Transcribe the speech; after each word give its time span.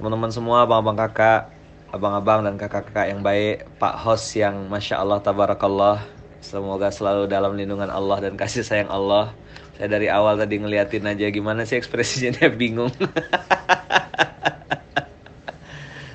teman-teman 0.00 0.32
semua, 0.32 0.64
abang-abang 0.64 0.96
kakak, 0.96 1.52
abang-abang 1.92 2.40
dan 2.40 2.56
kakak-kakak 2.56 3.12
yang 3.12 3.20
baik, 3.20 3.68
Pak 3.76 4.00
host 4.00 4.32
yang 4.32 4.64
masya 4.72 4.96
Allah 4.96 5.20
tabarakallah, 5.20 6.00
semoga 6.40 6.88
selalu 6.88 7.28
dalam 7.28 7.52
lindungan 7.52 7.92
Allah 7.92 8.24
dan 8.24 8.32
kasih 8.32 8.64
sayang 8.64 8.88
Allah. 8.88 9.36
Saya 9.76 9.92
dari 9.92 10.08
awal 10.08 10.40
tadi 10.40 10.56
ngeliatin 10.56 11.04
aja 11.04 11.28
gimana 11.28 11.68
sih 11.68 11.76
ekspresinya 11.76 12.32
dia 12.40 12.48
bingung. 12.48 12.88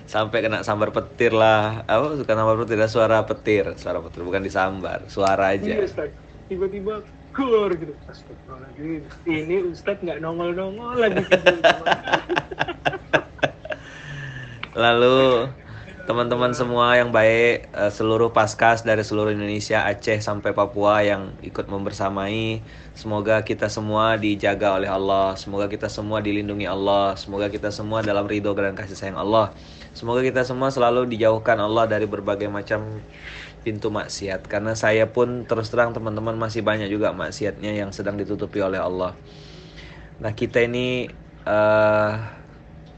Sampai 0.09 0.41
kena 0.41 0.65
sambar 0.65 0.89
petir 0.89 1.29
lah. 1.29 1.85
Apa 1.85 2.17
suka 2.17 2.33
sambar 2.33 2.57
petir? 2.57 2.81
Ada 2.81 2.89
suara 2.89 3.21
petir, 3.21 3.69
suara 3.77 4.01
petir 4.01 4.25
bukan 4.25 4.41
disambar, 4.41 5.05
suara 5.13 5.53
aja. 5.53 5.77
Iya. 5.77 6.09
Tiba-tiba 6.49 7.05
keluar 7.35 7.69
gitu. 7.77 7.93
Astagfirullahaladzim. 8.09 9.05
Ini 9.29 9.55
Ustaz 9.69 10.01
nggak 10.01 10.23
nongol-nongol 10.25 10.95
lagi. 10.97 11.21
Lalu 14.75 15.47
teman-teman 16.05 16.51
semua 16.51 16.99
yang 16.99 17.09
baik, 17.09 17.71
eh, 17.71 17.91
seluruh 17.95 18.29
paskas 18.35 18.83
dari 18.83 19.01
seluruh 19.01 19.31
Indonesia, 19.33 19.87
Aceh 19.87 20.19
sampai 20.21 20.51
Papua 20.51 21.01
yang 21.01 21.33
ikut 21.41 21.65
membersamai, 21.65 22.61
semoga 22.93 23.41
kita 23.41 23.71
semua 23.71 24.19
dijaga 24.19 24.77
oleh 24.77 24.91
Allah, 24.91 25.33
semoga 25.39 25.65
kita 25.71 25.87
semua 25.87 26.21
dilindungi 26.21 26.67
Allah, 26.67 27.15
semoga 27.15 27.47
kita 27.49 27.71
semua 27.73 28.03
dalam 28.05 28.27
ridho 28.27 28.51
dan 28.53 28.75
kasih 28.77 28.99
sayang 28.99 29.17
Allah. 29.17 29.55
Semoga 29.95 30.21
kita 30.27 30.43
semua 30.43 30.69
selalu 30.75 31.07
dijauhkan 31.07 31.55
Allah 31.55 31.87
dari 31.87 32.03
berbagai 32.05 32.51
macam 32.51 33.07
pintu 33.63 33.89
maksiat 33.89 34.45
karena 34.45 34.75
saya 34.77 35.09
pun 35.09 35.47
terus 35.49 35.71
terang 35.73 35.95
teman-teman 35.95 36.37
masih 36.37 36.61
banyak 36.61 36.91
juga 36.91 37.15
maksiatnya 37.15 37.71
yang 37.73 37.89
sedang 37.95 38.19
ditutupi 38.19 38.59
oleh 38.61 38.77
Allah. 38.77 39.17
Nah, 40.21 40.31
kita 40.35 40.67
ini 40.67 41.07
uh, 41.47 42.11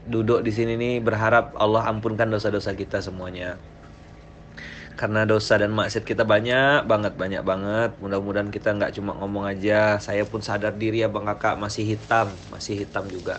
duduk 0.08 0.40
di 0.40 0.50
sini 0.50 0.74
nih 0.80 1.04
berharap 1.04 1.52
Allah 1.60 1.84
ampunkan 1.92 2.32
dosa-dosa 2.32 2.72
kita 2.72 3.04
semuanya. 3.04 3.60
Karena 4.98 5.22
dosa 5.22 5.54
dan 5.54 5.70
maksiat 5.78 6.02
kita 6.02 6.26
banyak 6.26 6.82
banget, 6.88 7.14
banyak 7.14 7.44
banget. 7.46 7.94
Mudah-mudahan 8.02 8.50
kita 8.50 8.74
nggak 8.74 8.98
cuma 8.98 9.14
ngomong 9.14 9.46
aja. 9.46 10.02
Saya 10.02 10.26
pun 10.26 10.42
sadar 10.42 10.74
diri 10.74 11.06
ya 11.06 11.08
bang 11.12 11.22
kakak 11.22 11.54
masih 11.54 11.86
hitam, 11.86 12.32
masih 12.50 12.82
hitam 12.82 13.06
juga. 13.06 13.38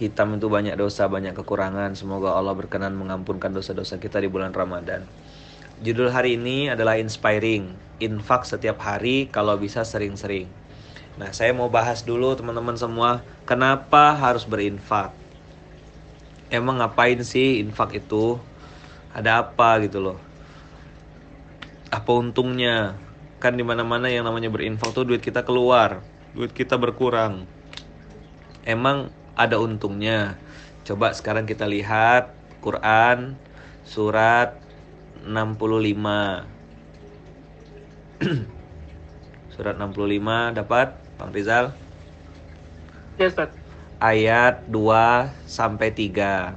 Hitam 0.00 0.40
itu 0.40 0.48
banyak 0.48 0.80
dosa, 0.80 1.04
banyak 1.04 1.36
kekurangan. 1.36 1.92
Semoga 1.92 2.32
Allah 2.32 2.56
berkenan 2.56 2.96
mengampunkan 2.96 3.52
dosa-dosa 3.52 4.00
kita 4.00 4.24
di 4.24 4.32
bulan 4.32 4.56
Ramadan. 4.56 5.04
Judul 5.84 6.08
hari 6.08 6.40
ini 6.40 6.72
adalah 6.72 6.96
inspiring. 6.96 7.76
Infak 8.00 8.48
setiap 8.48 8.80
hari 8.80 9.28
kalau 9.28 9.60
bisa 9.60 9.84
sering-sering. 9.84 10.48
Nah, 11.20 11.36
saya 11.36 11.52
mau 11.52 11.68
bahas 11.68 12.00
dulu 12.00 12.32
teman-teman 12.32 12.80
semua, 12.80 13.20
kenapa 13.44 14.16
harus 14.16 14.48
berinfak? 14.48 15.12
Emang 16.50 16.82
ngapain 16.82 17.22
sih 17.22 17.62
infak 17.62 18.02
itu? 18.02 18.36
Ada 19.14 19.42
apa 19.46 19.78
gitu 19.86 20.02
loh? 20.02 20.18
Apa 21.90 22.10
untungnya? 22.18 22.98
Kan 23.40 23.56
di 23.56 23.64
mana-mana 23.64 24.12
yang 24.12 24.28
namanya 24.28 24.52
berinfak 24.52 24.92
tuh 24.92 25.08
duit 25.08 25.24
kita 25.24 25.46
keluar, 25.46 26.04
duit 26.36 26.52
kita 26.52 26.76
berkurang. 26.76 27.46
Emang 28.66 29.08
ada 29.32 29.56
untungnya. 29.56 30.36
Coba 30.84 31.16
sekarang 31.16 31.48
kita 31.48 31.64
lihat 31.64 32.36
Quran 32.60 33.40
surat 33.86 34.60
65. 35.24 36.44
surat 39.56 39.74
65 39.80 40.58
dapat 40.60 40.92
Bang 41.16 41.32
Rizal? 41.32 41.72
Ya, 43.16 43.28
Ustaz 43.28 43.59
ayat 44.00 44.64
2 44.66 45.28
sampai 45.44 45.92
3. 45.92 46.56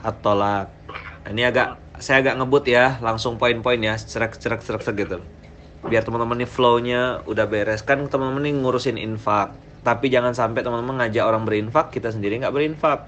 At-Tolak. 0.00 0.72
Ini 1.28 1.52
agak 1.52 1.76
saya 2.00 2.24
agak 2.24 2.40
ngebut 2.40 2.64
ya, 2.64 2.96
langsung 3.04 3.36
poin-poin 3.36 3.76
ya, 3.78 4.00
serak 4.00 4.40
serak 4.40 4.64
gitu. 4.96 5.20
Biar 5.84 6.02
teman-teman 6.02 6.40
nih 6.40 6.50
flow-nya 6.50 7.22
udah 7.28 7.46
beres 7.46 7.84
kan 7.84 8.00
teman-teman 8.08 8.48
nih 8.48 8.54
ngurusin 8.58 8.96
infak. 8.96 9.52
Tapi 9.84 10.10
jangan 10.10 10.32
sampai 10.34 10.64
teman-teman 10.64 11.04
ngajak 11.04 11.22
orang 11.22 11.44
berinfak, 11.46 11.94
kita 11.94 12.10
sendiri 12.10 12.40
nggak 12.40 12.54
berinfak. 12.54 13.06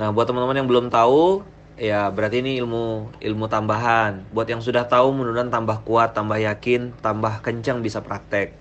Nah, 0.00 0.08
buat 0.16 0.24
teman-teman 0.24 0.56
yang 0.56 0.68
belum 0.70 0.88
tahu, 0.88 1.44
ya 1.80 2.12
berarti 2.12 2.44
ini 2.44 2.60
ilmu 2.60 3.16
ilmu 3.16 3.46
tambahan. 3.48 4.28
Buat 4.36 4.52
yang 4.52 4.60
sudah 4.60 4.84
tahu 4.84 5.16
mudah-mudahan 5.16 5.48
tambah 5.48 5.80
kuat 5.88 6.12
tambah 6.12 6.36
yakin 6.36 6.92
tambah 7.00 7.40
kencang 7.40 7.80
bisa 7.80 8.04
praktek. 8.04 8.52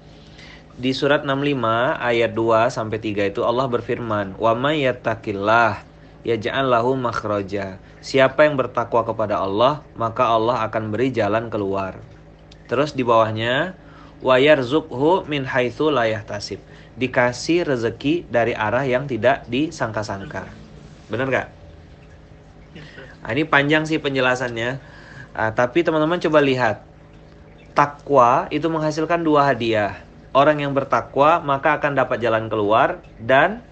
Di 0.79 0.95
surat 0.95 1.27
65 1.27 1.59
ayat 1.99 2.31
2 2.31 2.71
sampai 2.71 3.03
3 3.03 3.35
itu 3.35 3.43
Allah 3.43 3.67
berfirman 3.67 4.39
wa 4.39 4.55
may 4.55 4.87
yattaqillah 4.87 5.83
yaj'al 6.23 6.71
lahu 6.71 6.95
makhraja. 6.95 7.83
Siapa 7.99 8.47
yang 8.47 8.55
bertakwa 8.55 9.03
kepada 9.03 9.43
Allah 9.43 9.83
maka 9.99 10.23
Allah 10.31 10.63
akan 10.63 10.95
beri 10.95 11.11
jalan 11.11 11.51
keluar. 11.51 11.99
Terus 12.71 12.95
di 12.95 13.03
bawahnya 13.03 13.75
wa 14.23 14.39
yarzuqhu 14.39 15.27
min 15.27 15.43
haitsu 15.43 15.91
la 15.91 16.07
yahtasib. 16.07 16.63
Dikasih 16.95 17.67
rezeki 17.67 18.31
dari 18.31 18.55
arah 18.55 18.87
yang 18.87 19.03
tidak 19.03 19.43
disangka-sangka. 19.51 20.47
Benar 21.11 21.27
gak? 21.27 21.58
Nah, 23.23 23.29
ini 23.35 23.43
panjang 23.43 23.83
sih 23.83 23.99
penjelasannya. 23.99 24.69
Nah, 25.35 25.51
tapi 25.55 25.83
teman-teman 25.83 26.19
coba 26.19 26.39
lihat. 26.39 26.83
Takwa 27.75 28.51
itu 28.51 28.67
menghasilkan 28.67 29.23
dua 29.23 29.47
hadiah. 29.47 30.03
Orang 30.35 30.61
yang 30.61 30.75
bertakwa 30.75 31.41
maka 31.41 31.79
akan 31.79 31.95
dapat 31.95 32.21
jalan 32.21 32.51
keluar 32.51 33.01
dan 33.17 33.63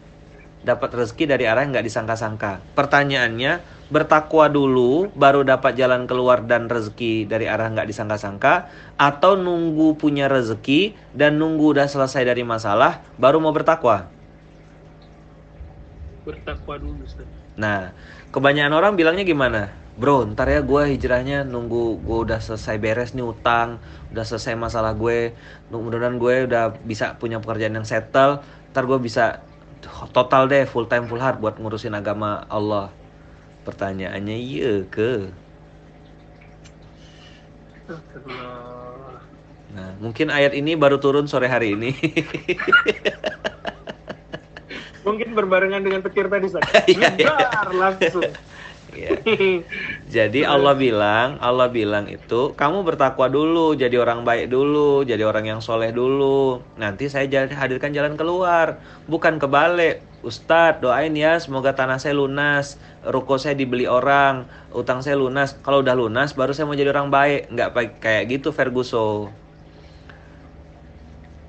dapat 0.65 0.89
rezeki 0.91 1.29
dari 1.29 1.45
arah 1.45 1.63
yang 1.63 1.71
nggak 1.75 1.87
disangka-sangka. 1.87 2.59
Pertanyaannya, 2.73 3.61
bertakwa 3.87 4.51
dulu 4.51 5.07
baru 5.15 5.47
dapat 5.47 5.79
jalan 5.79 6.03
keluar 6.09 6.43
dan 6.43 6.67
rezeki 6.67 7.23
dari 7.23 7.47
arah 7.47 7.71
nggak 7.71 7.87
disangka-sangka 7.87 8.67
atau 8.99 9.39
nunggu 9.39 9.95
punya 9.95 10.27
rezeki 10.27 10.91
dan 11.15 11.39
nunggu 11.39 11.71
udah 11.77 11.87
selesai 11.87 12.27
dari 12.27 12.43
masalah 12.43 12.99
baru 13.15 13.39
mau 13.39 13.55
bertakwa? 13.55 14.16
Bertakwa 16.27 16.75
dulu, 16.75 17.07
Ustaz. 17.07 17.23
Nah, 17.55 17.95
kebanyakan 18.35 18.75
orang 18.75 18.93
bilangnya 18.99 19.23
gimana? 19.23 19.71
Bro, 19.95 20.29
ntar 20.35 20.51
ya 20.51 20.59
gue 20.61 20.93
hijrahnya 20.93 21.47
nunggu 21.47 22.03
gue 22.03 22.17
udah 22.27 22.37
selesai 22.37 22.77
beres 22.77 23.15
nih 23.15 23.25
utang, 23.25 23.81
udah 24.11 24.25
selesai 24.27 24.53
masalah 24.53 24.93
gue, 24.93 25.33
mudah-mudahan 25.71 26.19
gue 26.21 26.35
udah 26.51 26.75
bisa 26.85 27.17
punya 27.17 27.41
pekerjaan 27.41 27.79
yang 27.79 27.87
settle, 27.87 28.45
ntar 28.75 28.83
gue 28.85 28.99
bisa 29.01 29.41
total 30.13 30.45
deh 30.51 30.69
full 30.69 30.85
time 30.85 31.09
full 31.09 31.17
heart 31.17 31.41
buat 31.41 31.57
ngurusin 31.57 31.97
agama 31.97 32.45
Allah. 32.45 32.93
Pertanyaannya 33.65 34.37
iya 34.37 34.85
ke? 34.85 35.31
Nah, 39.73 39.89
mungkin 39.97 40.27
ayat 40.29 40.53
ini 40.53 40.75
baru 40.75 40.99
turun 41.01 41.25
sore 41.25 41.47
hari 41.49 41.73
ini. 41.73 41.95
Mungkin 45.07 45.31
berbarengan 45.31 45.79
dengan 45.79 46.03
petir 46.03 46.27
tadi, 46.27 46.51
Ustaz. 46.51 46.67
Iya, 46.91 47.15
iya. 47.15 47.63
langsung. 47.71 48.27
Ya. 48.97 49.13
Jadi 50.09 50.41
Allah 50.41 50.73
bilang, 50.73 51.37
Allah 51.37 51.69
bilang 51.69 52.09
itu 52.09 52.55
kamu 52.57 52.81
bertakwa 52.81 53.29
dulu, 53.29 53.77
jadi 53.77 53.93
orang 54.01 54.25
baik 54.25 54.49
dulu, 54.49 55.05
jadi 55.05 55.21
orang 55.21 55.45
yang 55.45 55.59
soleh 55.61 55.93
dulu. 55.93 56.65
Nanti 56.81 57.05
saya 57.05 57.29
hadirkan 57.29 57.93
jalan 57.93 58.17
keluar, 58.17 58.81
bukan 59.05 59.37
kebalik. 59.37 60.01
Ustadz 60.25 60.81
doain 60.81 61.13
ya 61.13 61.37
semoga 61.37 61.77
tanah 61.77 62.01
saya 62.01 62.17
lunas, 62.17 62.81
ruko 63.05 63.37
saya 63.37 63.53
dibeli 63.53 63.85
orang, 63.85 64.49
utang 64.73 65.05
saya 65.05 65.13
lunas. 65.13 65.53
Kalau 65.61 65.85
udah 65.85 65.93
lunas 65.93 66.33
baru 66.33 66.57
saya 66.57 66.65
mau 66.65 66.73
jadi 66.73 66.89
orang 66.89 67.13
baik, 67.13 67.53
nggak 67.53 67.69
kayak 68.01 68.23
gitu 68.33 68.49
Ferguson. 68.49 69.29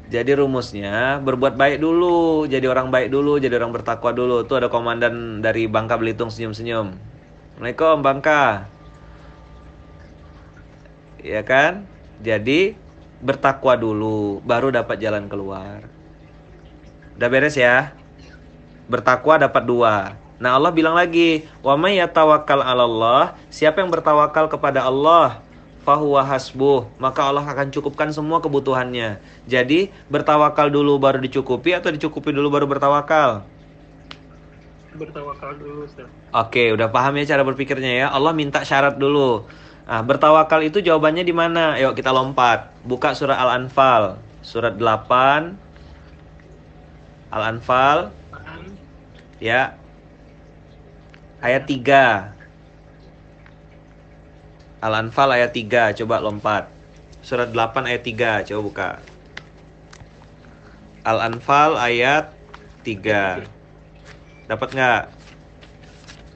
Jadi 0.08 0.40
rumusnya 0.40 1.20
berbuat 1.20 1.60
baik 1.60 1.84
dulu, 1.84 2.48
jadi 2.48 2.64
orang 2.64 2.88
baik 2.88 3.12
dulu, 3.12 3.36
jadi 3.36 3.60
orang 3.60 3.76
bertakwa 3.76 4.08
dulu. 4.16 4.40
Tuh 4.48 4.64
ada 4.64 4.72
komandan 4.72 5.44
dari 5.44 5.68
Bangka 5.68 6.00
Belitung 6.00 6.32
senyum-senyum. 6.32 6.96
Assalamualaikum 7.52 8.00
Bangka. 8.00 8.72
Ya 11.20 11.44
kan? 11.44 11.84
Jadi 12.24 12.72
bertakwa 13.20 13.76
dulu, 13.76 14.40
baru 14.48 14.72
dapat 14.72 14.96
jalan 14.96 15.28
keluar. 15.28 15.84
Udah 17.20 17.28
beres 17.28 17.60
ya? 17.60 17.92
Bertakwa 18.88 19.36
dapat 19.36 19.62
dua. 19.68 20.16
Nah 20.40 20.56
Allah 20.56 20.72
bilang 20.72 20.96
lagi, 20.96 21.44
wa 21.60 21.76
may 21.76 22.00
yatawakkal 22.00 22.64
'alallah, 22.64 23.36
siapa 23.52 23.84
yang 23.84 23.90
bertawakal 23.92 24.48
kepada 24.48 24.86
Allah, 24.86 25.42
fahuwa 25.88 26.20
hasbuh, 26.20 26.84
maka 27.00 27.24
Allah 27.24 27.48
akan 27.48 27.72
cukupkan 27.72 28.12
semua 28.12 28.44
kebutuhannya. 28.44 29.16
Jadi, 29.48 29.88
bertawakal 30.12 30.68
dulu 30.68 31.00
baru 31.00 31.16
dicukupi 31.16 31.72
atau 31.72 31.88
dicukupi 31.88 32.28
dulu 32.28 32.52
baru 32.52 32.68
bertawakal? 32.68 33.48
Bertawakal 34.92 35.56
dulu, 35.56 35.88
Ustaz. 35.88 36.04
Oke, 36.36 36.76
udah 36.76 36.92
paham 36.92 37.16
ya 37.16 37.32
cara 37.32 37.40
berpikirnya 37.40 38.04
ya. 38.04 38.06
Allah 38.12 38.36
minta 38.36 38.60
syarat 38.60 39.00
dulu. 39.00 39.48
Nah, 39.88 40.04
bertawakal 40.04 40.60
itu 40.60 40.84
jawabannya 40.84 41.24
di 41.24 41.32
mana? 41.32 41.80
Yuk 41.80 41.96
kita 41.96 42.12
lompat. 42.12 42.68
Buka 42.84 43.16
surah 43.16 43.40
Al-Anfal, 43.40 44.20
surat 44.44 44.76
8 44.76 45.56
Al-Anfal 47.32 48.12
ya. 49.40 49.72
Ayat 51.40 51.64
3. 51.64 52.37
Al-Anfal 54.78 55.34
ayat 55.34 55.50
3, 55.50 55.98
coba 56.02 56.22
lompat. 56.22 56.64
Surat 57.22 57.50
8 57.50 57.88
ayat 57.90 58.02
3, 58.06 58.46
coba 58.46 58.60
buka. 58.62 58.90
Al-Anfal 61.02 61.74
ayat 61.74 62.30
3. 62.86 63.42
Dapat 64.46 64.68
nggak? 64.72 65.02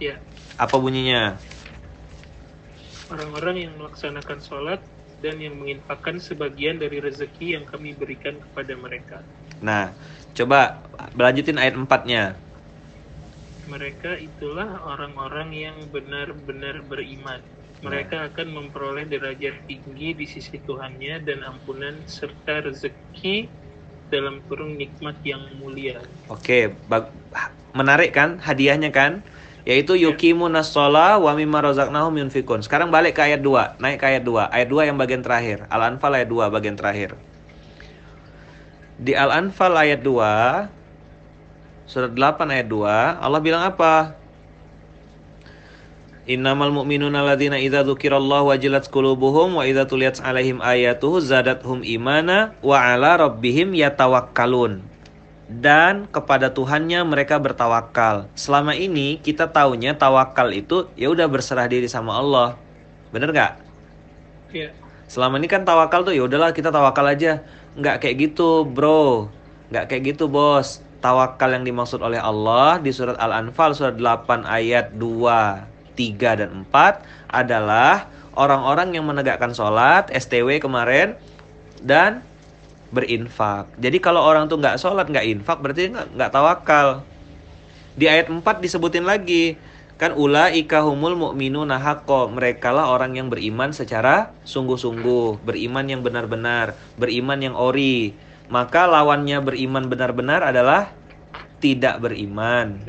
Ya, 0.03 0.19
Apa 0.59 0.75
bunyinya? 0.77 1.39
orang-orang 3.13 3.69
yang 3.69 3.73
melaksanakan 3.77 4.41
sholat 4.41 4.81
dan 5.21 5.37
yang 5.37 5.55
menginfakkan 5.61 6.17
sebagian 6.17 6.81
dari 6.81 6.99
rezeki 6.99 7.61
yang 7.61 7.65
kami 7.69 7.93
berikan 7.93 8.41
kepada 8.41 8.73
mereka. 8.75 9.19
Nah, 9.61 9.93
coba 10.33 10.81
berlanjutin 11.13 11.61
ayat 11.61 11.77
4-nya. 11.77 12.35
Mereka 13.69 14.19
itulah 14.19 14.81
orang-orang 14.83 15.55
yang 15.55 15.77
benar-benar 15.93 16.83
beriman. 16.89 17.39
Mereka 17.83 18.31
akan 18.31 18.49
memperoleh 18.55 19.11
derajat 19.11 19.67
tinggi 19.67 20.15
di 20.15 20.23
sisi 20.23 20.63
Tuhannya 20.63 21.19
dan 21.27 21.43
ampunan 21.43 21.99
serta 22.07 22.63
rezeki 22.63 23.51
dalam 24.07 24.39
kurung 24.47 24.79
nikmat 24.79 25.19
yang 25.27 25.43
mulia. 25.59 25.99
Oke, 26.31 26.71
bag- 26.87 27.11
menarik 27.75 28.15
kan 28.15 28.39
hadiahnya 28.39 28.95
kan? 28.95 29.27
Yaitu 29.67 29.99
Ya. 29.99 30.11
yuqimunas 30.11 30.71
shalah 30.71 31.19
wa 31.19 31.35
mimma 31.35 31.59
razaqnahum 31.59 32.23
yunfikun. 32.23 32.63
Sekarang 32.63 32.91
balik 32.95 33.19
ke 33.19 33.23
ayat 33.27 33.43
2, 33.43 33.75
naik 33.83 33.99
ke 33.99 34.07
ayat 34.11 34.23
2. 34.23 34.47
Ayat 34.51 34.69
2 34.71 34.87
yang 34.87 34.99
bagian 34.99 35.23
terakhir. 35.23 35.67
Al-Anfal 35.71 36.19
ayat 36.19 36.29
2 36.31 36.51
bagian 36.51 36.79
terakhir. 36.79 37.19
Di 38.99 39.15
Al-Anfal 39.19 39.75
ayat 39.75 40.03
2 40.07 40.71
surat 41.87 42.15
8 42.15 42.47
ayat 42.55 42.67
2 42.71 43.19
Allah 43.19 43.41
bilang 43.43 43.67
apa? 43.67 44.22
Innamal 46.23 46.71
mu'minuna 46.71 47.27
alladzina 47.27 47.59
idza 47.59 47.83
dzukirallahu 47.83 48.55
wajilat 48.55 48.87
qulubuhum 48.87 49.59
wa 49.59 49.67
idza 49.67 49.91
tuliyat 49.91 50.23
'alaihim 50.23 50.63
ayatuhu 50.63 51.19
zadathum 51.19 51.83
imana 51.83 52.55
wa 52.63 52.79
'ala 52.79 53.19
rabbihim 53.27 53.75
yatawakkalun. 53.75 54.87
Dan 55.51 56.07
kepada 56.09 56.55
Tuhannya 56.55 57.03
mereka 57.03 57.43
bertawakal. 57.43 58.31
Selama 58.39 58.73
ini 58.73 59.19
kita 59.19 59.51
taunya 59.51 59.99
tawakal 59.99 60.55
itu 60.55 60.87
ya 60.95 61.11
udah 61.11 61.27
berserah 61.27 61.67
diri 61.67 61.91
sama 61.91 62.15
Allah. 62.15 62.55
Bener 63.11 63.35
nggak? 63.35 63.53
Ya, 64.55 64.71
Selama 65.13 65.37
ini 65.37 65.45
kan 65.45 65.67
tawakal 65.67 66.09
tuh 66.09 66.17
ya 66.17 66.25
udahlah 66.25 66.57
kita 66.57 66.73
tawakal 66.73 67.05
aja. 67.05 67.45
Nggak 67.77 68.01
kayak 68.01 68.17
gitu, 68.31 68.65
bro. 68.65 69.29
Nggak 69.69 69.93
kayak 69.93 70.03
gitu, 70.17 70.25
bos. 70.31 70.81
Tawakal 71.05 71.53
yang 71.53 71.69
dimaksud 71.69 72.01
oleh 72.01 72.17
Allah 72.17 72.79
di 72.81 72.95
surat 72.95 73.19
Al-Anfal 73.21 73.75
surat 73.75 73.99
8 73.99 74.47
ayat 74.47 74.95
2, 74.97 75.72
3 75.95 76.41
dan 76.41 76.51
4 76.69 77.05
adalah 77.29 78.09
orang-orang 78.37 78.97
yang 78.97 79.05
menegakkan 79.05 79.53
sholat, 79.53 80.09
STW 80.13 80.61
kemarin 80.61 81.17
dan 81.85 82.25
berinfak. 82.93 83.73
Jadi 83.81 83.99
kalau 84.01 84.21
orang 84.21 84.49
tuh 84.49 84.61
nggak 84.61 84.77
sholat, 84.81 85.09
nggak 85.09 85.27
infak 85.29 85.59
berarti 85.61 85.93
nggak 85.93 86.31
tawakal. 86.33 87.05
Di 87.97 88.09
ayat 88.09 88.29
4 88.33 88.41
disebutin 88.61 89.05
lagi 89.05 89.57
kan 90.03 90.19
ulaika 90.19 90.83
humul 90.83 91.15
mu'minuna 91.15 91.79
haqqo 91.79 92.27
mereka 92.35 92.75
lah 92.75 92.91
orang 92.91 93.15
yang 93.15 93.31
beriman 93.31 93.71
secara 93.71 94.35
sungguh-sungguh 94.43 95.47
beriman 95.47 95.87
yang 95.87 96.03
benar-benar 96.03 96.75
beriman 96.99 97.39
yang 97.39 97.55
ori 97.55 98.11
maka 98.51 98.91
lawannya 98.91 99.39
beriman 99.39 99.87
benar-benar 99.87 100.43
adalah 100.43 100.91
tidak 101.63 102.03
beriman. 102.03 102.83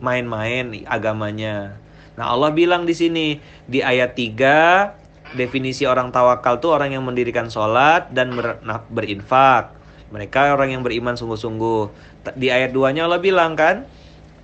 main-main 0.00 0.84
agamanya 0.88 1.76
nah 2.16 2.32
Allah 2.32 2.50
bilang 2.52 2.88
di 2.88 2.96
sini 2.96 3.36
di 3.68 3.84
ayat 3.84 4.16
3 4.16 5.36
definisi 5.36 5.84
orang 5.84 6.10
tawakal 6.10 6.58
tuh 6.58 6.72
orang 6.72 6.96
yang 6.96 7.04
mendirikan 7.04 7.52
sholat 7.52 8.08
dan 8.10 8.32
ber- 8.32 8.60
nah, 8.64 8.80
berinfak 8.88 9.76
mereka 10.08 10.54
orang 10.54 10.72
yang 10.72 10.82
beriman 10.86 11.14
sungguh-sungguh 11.14 11.92
di 12.34 12.48
ayat 12.48 12.72
2 12.72 12.96
nya 12.96 13.04
Allah 13.04 13.20
bilang 13.20 13.54
kan 13.54 13.84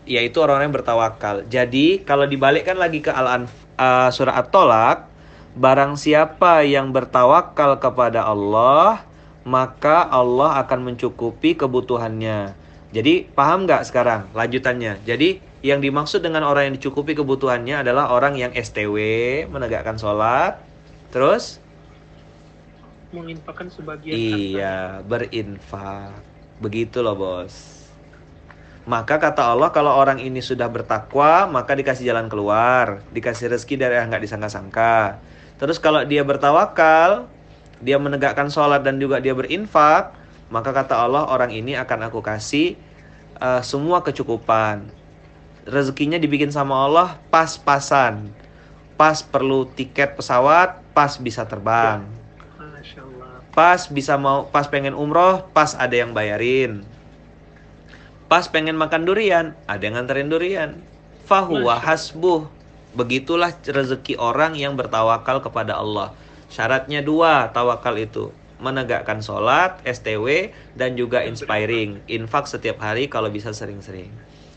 yaitu 0.02 0.42
orang-orang 0.42 0.70
yang 0.70 0.76
bertawakal. 0.82 1.36
Jadi 1.46 2.02
kalau 2.02 2.26
dibalikkan 2.26 2.74
lagi 2.74 2.98
ke 3.02 3.10
al 3.14 3.46
uh, 3.46 4.08
surah 4.10 4.42
At-Tolak, 4.42 5.06
barang 5.54 5.94
siapa 5.94 6.66
yang 6.66 6.90
bertawakal 6.90 7.78
kepada 7.78 8.26
Allah, 8.26 9.06
maka 9.46 10.06
Allah 10.10 10.58
akan 10.62 10.92
mencukupi 10.92 11.54
kebutuhannya. 11.54 12.54
Jadi 12.92 13.30
paham 13.32 13.64
nggak 13.64 13.88
sekarang 13.88 14.28
lanjutannya? 14.36 15.00
Jadi 15.06 15.40
yang 15.62 15.78
dimaksud 15.78 16.26
dengan 16.26 16.42
orang 16.42 16.70
yang 16.70 16.74
dicukupi 16.74 17.14
kebutuhannya 17.14 17.86
adalah 17.86 18.10
orang 18.10 18.34
yang 18.34 18.50
STW, 18.50 18.96
menegakkan 19.46 19.94
sholat, 19.94 20.58
terus 21.14 21.62
Menginfakkan 23.12 23.68
sebagian 23.68 24.16
Iya, 24.16 25.04
berinfak. 25.04 26.16
Begitu 26.64 27.04
loh, 27.04 27.12
Bos. 27.12 27.84
Maka 28.88 29.20
kata 29.20 29.52
Allah 29.52 29.68
kalau 29.68 29.92
orang 29.92 30.16
ini 30.18 30.40
sudah 30.40 30.66
bertakwa, 30.66 31.44
maka 31.46 31.76
dikasih 31.76 32.08
jalan 32.08 32.26
keluar, 32.32 33.04
dikasih 33.12 33.52
rezeki 33.52 33.76
dari 33.78 34.00
yang 34.00 34.08
nggak 34.08 34.24
disangka-sangka. 34.24 35.20
Terus 35.60 35.76
kalau 35.76 36.02
dia 36.08 36.24
bertawakal, 36.24 37.28
dia 37.84 38.00
menegakkan 38.00 38.48
sholat 38.48 38.80
dan 38.80 38.96
juga 38.96 39.20
dia 39.20 39.36
berinfak, 39.36 40.16
maka 40.50 40.72
kata 40.72 40.98
Allah 40.98 41.28
orang 41.28 41.52
ini 41.52 41.76
akan 41.76 42.08
aku 42.08 42.24
kasih 42.24 42.80
eh, 43.38 43.62
semua 43.62 44.00
kecukupan. 44.02 45.01
Rezekinya 45.62 46.18
dibikin 46.18 46.50
sama 46.50 46.74
Allah 46.90 47.22
pas-pasan. 47.30 48.34
Pas 48.98 49.22
perlu 49.22 49.66
tiket 49.70 50.18
pesawat, 50.18 50.82
pas 50.90 51.14
bisa 51.18 51.46
terbang. 51.46 52.02
Allah. 52.98 53.38
Pas 53.54 53.80
bisa 53.86 54.18
mau 54.18 54.50
pas 54.50 54.66
pengen 54.66 54.98
umroh, 54.98 55.46
pas 55.54 55.78
ada 55.78 55.94
yang 55.94 56.10
bayarin. 56.10 56.82
Pas 58.26 58.48
pengen 58.48 58.74
makan 58.74 59.06
durian, 59.06 59.54
ada 59.68 59.82
yang 59.84 59.94
nganterin 60.00 60.32
durian. 60.32 60.70
Fahuwa 61.28 61.78
hasbuh. 61.78 62.48
Begitulah 62.96 63.54
rezeki 63.62 64.18
orang 64.18 64.58
yang 64.58 64.74
bertawakal 64.74 65.44
kepada 65.44 65.78
Allah. 65.78 66.16
Syaratnya 66.50 67.04
dua 67.04 67.52
tawakal 67.54 67.96
itu. 67.96 68.34
Menegakkan 68.62 69.20
sholat, 69.20 69.78
STW, 69.84 70.54
dan 70.76 70.96
juga 70.96 71.22
inspiring. 71.22 72.02
Infak 72.08 72.48
setiap 72.48 72.80
hari 72.80 73.06
kalau 73.06 73.28
bisa 73.28 73.52
sering-sering. 73.52 74.12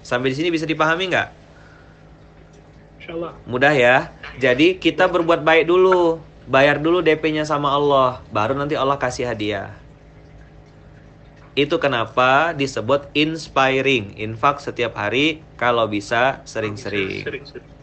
Sampai 0.06 0.30
di 0.30 0.38
sini 0.38 0.54
bisa 0.54 0.70
dipahami 0.70 1.10
nggak? 1.10 1.30
Mudah 3.50 3.74
ya. 3.74 4.14
Jadi 4.38 4.78
kita 4.78 5.10
berbuat 5.10 5.42
baik 5.42 5.66
dulu. 5.66 6.22
Bayar 6.46 6.78
dulu 6.78 7.02
DP-nya 7.02 7.42
sama 7.42 7.74
Allah. 7.74 8.22
Baru 8.30 8.54
nanti 8.54 8.78
Allah 8.78 9.02
kasih 9.02 9.26
hadiah. 9.26 9.74
Itu 11.58 11.82
kenapa 11.82 12.54
disebut 12.54 13.10
inspiring. 13.18 14.14
Infak 14.22 14.62
setiap 14.62 14.94
hari 14.94 15.42
kalau 15.58 15.90
bisa 15.90 16.46
sering-sering. 16.46 17.26
Sering-sering. 17.26 17.75